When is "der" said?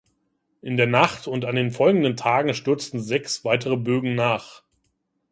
0.77-0.87